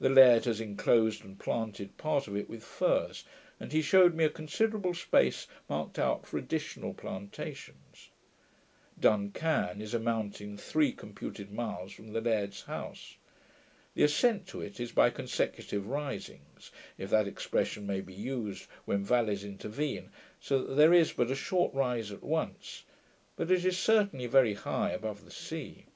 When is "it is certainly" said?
23.50-24.26